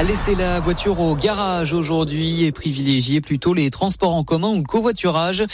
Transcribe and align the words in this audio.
Laisser 0.00 0.34
la 0.34 0.58
voiture 0.58 0.98
au 0.98 1.14
garage 1.14 1.72
aujourd'hui 1.72 2.42
et 2.42 2.50
privilégier 2.50 3.20
plutôt 3.20 3.54
les 3.54 3.70
transports 3.70 4.16
en 4.16 4.24
commun 4.24 4.48
ou 4.48 4.56
le 4.56 4.62
covoiturage. 4.64 5.44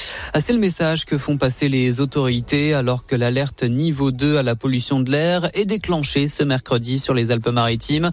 C'est 0.41 0.55
le 0.55 0.58
message 0.58 1.05
que 1.05 1.18
font 1.18 1.37
passer 1.37 1.68
les 1.68 2.00
autorités 2.00 2.73
alors 2.73 3.05
que 3.05 3.14
l'alerte 3.14 3.62
niveau 3.62 4.10
2 4.10 4.39
à 4.39 4.42
la 4.42 4.57
pollution 4.57 5.01
de 5.01 5.10
l'air 5.10 5.51
est 5.53 5.66
déclenchée 5.66 6.28
ce 6.28 6.44
mercredi 6.44 6.98
sur 6.98 7.12
les 7.12 7.30
Alpes-Maritimes. 7.30 8.11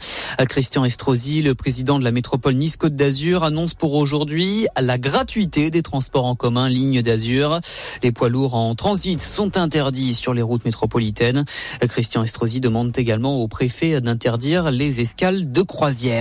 Christian 0.49 0.83
Estrosi, 0.83 1.41
le 1.41 1.55
président 1.55 1.99
de 1.99 2.03
la 2.03 2.11
métropole 2.11 2.55
Nice-Côte 2.55 2.97
d'Azur, 2.97 3.45
annonce 3.45 3.73
pour 3.73 3.93
aujourd'hui 3.93 4.67
la 4.77 4.97
gratuité 4.97 5.71
des 5.71 5.83
transports 5.83 6.25
en 6.25 6.35
commun 6.35 6.67
ligne 6.67 7.01
d'Azur. 7.01 7.61
Les 8.03 8.11
poids 8.11 8.27
lourds 8.27 8.55
en 8.55 8.75
transit 8.75 9.21
sont 9.21 9.55
interdits 9.55 10.13
sur 10.13 10.33
les 10.33 10.41
routes 10.41 10.65
métropolitaines. 10.65 11.45
Christian 11.87 12.23
Estrosi 12.23 12.59
demande 12.59 12.91
également 12.97 13.41
au 13.41 13.47
préfet 13.47 14.01
d'interdire 14.01 14.69
les 14.69 14.99
escales 14.99 15.49
de 15.49 15.61
croisière. 15.61 16.14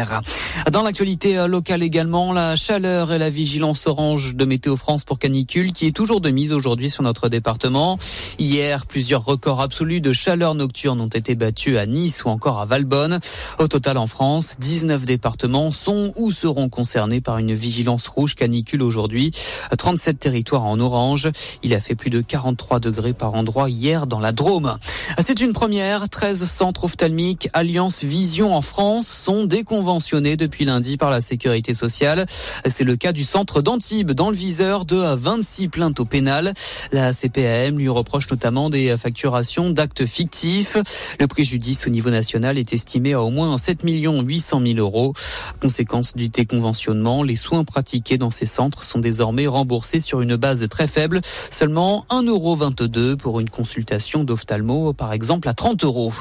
Dans 0.72 0.82
l'actualité 0.82 1.38
euh, 1.38 1.46
locale 1.46 1.82
également, 1.82 2.32
la 2.32 2.56
chaleur 2.56 3.12
et 3.12 3.18
la 3.18 3.30
vigilance 3.30 3.86
orange 3.86 4.34
de 4.34 4.44
Météo 4.44 4.76
France 4.76 5.04
pour 5.04 5.20
canicule 5.20 5.72
qui 5.72 5.86
est 5.86 5.92
toujours 5.92 6.20
de 6.20 6.30
mise 6.30 6.52
aujourd'hui 6.52 6.90
sur 6.90 7.04
notre 7.04 7.28
département. 7.28 7.96
Hier, 8.38 8.86
plusieurs 8.86 9.24
records 9.24 9.60
absolus 9.60 10.00
de 10.00 10.12
chaleur 10.12 10.56
nocturne 10.56 11.00
ont 11.00 11.08
été 11.08 11.36
battus 11.36 11.78
à 11.78 11.86
Nice 11.86 12.24
ou 12.24 12.28
encore 12.28 12.60
à 12.60 12.66
Valbonne. 12.66 13.20
Au 13.60 13.68
total 13.68 13.98
en 13.98 14.08
France, 14.08 14.56
19 14.58 15.04
départements 15.04 15.70
sont 15.70 16.12
ou 16.16 16.32
seront 16.32 16.68
concernés 16.68 17.20
par 17.20 17.38
une 17.38 17.54
vigilance 17.54 18.08
rouge 18.08 18.34
canicule 18.34 18.82
aujourd'hui. 18.82 19.30
37 19.76 20.18
territoires 20.18 20.64
en 20.64 20.80
orange. 20.80 21.30
Il 21.62 21.72
a 21.72 21.80
fait 21.80 21.94
plus 21.94 22.10
de 22.10 22.20
43 22.20 22.80
degrés 22.80 23.12
par 23.12 23.34
endroit 23.34 23.70
hier 23.70 24.08
dans 24.08 24.20
la 24.20 24.32
Drôme. 24.32 24.76
C'est 25.24 25.40
une 25.40 25.52
première. 25.52 26.08
13 26.08 26.44
centres 26.50 26.84
ophtalmiques 26.84 27.48
Alliance 27.52 28.02
Vision 28.02 28.56
en 28.56 28.62
France 28.62 29.06
sont 29.06 29.44
déconvenus 29.44 29.83
depuis 29.84 30.64
lundi 30.64 30.96
par 30.96 31.10
la 31.10 31.20
sécurité 31.20 31.74
sociale. 31.74 32.24
C'est 32.66 32.84
le 32.84 32.96
cas 32.96 33.12
du 33.12 33.22
centre 33.22 33.60
d'Antibes 33.60 34.12
dans 34.12 34.30
le 34.30 34.36
viseur 34.36 34.84
de 34.84 34.96
26 34.96 35.68
plaintes 35.68 36.00
au 36.00 36.04
pénal. 36.04 36.54
La 36.90 37.12
CPAM 37.12 37.78
lui 37.78 37.88
reproche 37.88 38.30
notamment 38.30 38.70
des 38.70 38.96
facturations 38.96 39.70
d'actes 39.70 40.06
fictifs. 40.06 40.78
Le 41.20 41.26
préjudice 41.26 41.86
au 41.86 41.90
niveau 41.90 42.10
national 42.10 42.56
est 42.56 42.72
estimé 42.72 43.12
à 43.12 43.22
au 43.22 43.30
moins 43.30 43.56
7 43.58 43.80
800 43.84 44.62
000 44.64 44.78
euros. 44.78 45.12
Conséquence 45.60 46.14
du 46.16 46.28
déconventionnement, 46.28 47.22
les 47.22 47.36
soins 47.36 47.64
pratiqués 47.64 48.16
dans 48.16 48.30
ces 48.30 48.46
centres 48.46 48.84
sont 48.84 48.98
désormais 48.98 49.46
remboursés 49.46 50.00
sur 50.00 50.22
une 50.22 50.36
base 50.36 50.66
très 50.68 50.88
faible, 50.88 51.20
seulement 51.50 52.06
1,22 52.10 52.28
euro 52.28 53.16
pour 53.16 53.40
une 53.40 53.50
consultation 53.50 54.24
d'ophtalmo, 54.24 54.92
par 54.94 55.12
exemple 55.12 55.48
à 55.48 55.54
30 55.54 55.84
euros. 55.84 56.12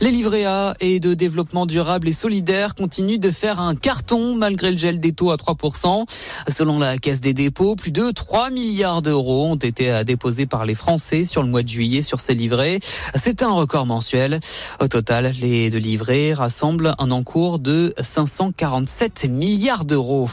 Les 0.00 0.10
livrets 0.10 0.44
A 0.44 0.74
et 0.80 0.98
de 0.98 1.14
développement 1.14 1.66
durable 1.66 2.08
et 2.08 2.12
solidaire 2.12 2.74
continuent 2.74 3.11
de 3.18 3.30
faire 3.30 3.60
un 3.60 3.74
carton 3.74 4.34
malgré 4.34 4.70
le 4.70 4.78
gel 4.78 5.00
des 5.00 5.12
taux 5.12 5.30
à 5.30 5.36
3%. 5.36 6.06
Selon 6.48 6.78
la 6.78 6.98
Caisse 6.98 7.20
des 7.20 7.34
dépôts, 7.34 7.76
plus 7.76 7.92
de 7.92 8.10
3 8.10 8.50
milliards 8.50 9.02
d'euros 9.02 9.46
ont 9.46 9.56
été 9.56 10.04
déposés 10.04 10.46
par 10.46 10.64
les 10.64 10.74
Français 10.74 11.24
sur 11.24 11.42
le 11.42 11.48
mois 11.48 11.62
de 11.62 11.68
juillet 11.68 12.02
sur 12.02 12.20
ces 12.20 12.34
livrets. 12.34 12.80
C'est 13.14 13.42
un 13.42 13.50
record 13.50 13.86
mensuel. 13.86 14.40
Au 14.80 14.88
total, 14.88 15.32
les 15.40 15.70
deux 15.70 15.78
livrets 15.78 16.34
rassemblent 16.34 16.92
un 16.98 17.10
encours 17.10 17.58
de 17.58 17.92
547 18.00 19.28
milliards 19.28 19.84
d'euros. 19.84 20.28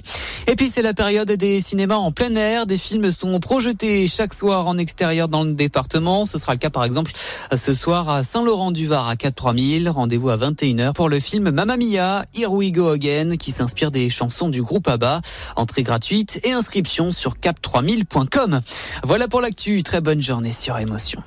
Et 0.50 0.55
puis 0.55 0.67
c'est 0.67 0.81
la 0.81 0.95
période 0.95 1.31
des 1.31 1.61
cinémas 1.61 1.97
en 1.97 2.11
plein 2.11 2.33
air. 2.33 2.66
Des 2.66 2.80
films 2.80 3.11
sont 3.11 3.39
projetés 3.39 4.08
chaque 4.08 4.33
soir 4.33 4.66
en 4.66 4.80
extérieur 4.80 5.28
dans 5.28 5.44
le 5.44 5.53
département. 5.53 6.25
Ce 6.25 6.39
sera 6.39 6.53
le 6.53 6.58
cas 6.58 6.72
par 6.72 6.83
exemple 6.86 7.11
ce 7.55 7.75
soir 7.75 8.09
à 8.09 8.23
Saint-Laurent-du-Var 8.23 9.08
à 9.08 9.16
4 9.16 9.36
3000. 9.36 9.89
Rendez-vous 9.89 10.31
à 10.31 10.38
21h 10.38 10.94
pour 10.94 11.08
le 11.08 11.20
film 11.20 11.52
Mamma 11.52 11.77
Mia, 11.77 12.25
Here 12.36 12.52
We 12.52 12.72
Go 12.72 12.89
Again 12.89 13.36
qui 13.38 13.52
s'inspire 13.52 13.92
des 13.92 14.09
chansons 14.09 14.50
du 14.50 14.64
groupe 14.64 14.88
ABBA. 14.88 15.22
Entrée 15.55 15.83
gratuite 15.83 16.39
et 16.44 16.52
inscription 16.52 17.11
sur 17.11 17.36
cap3000.com. 17.36 18.61
Voilà 19.04 19.27
pour 19.27 19.42
l'actu. 19.42 19.83
Très 19.83 20.02
bonne 20.02 20.23
journée 20.23 20.52
sur 20.52 20.80
Émotion. 20.80 21.17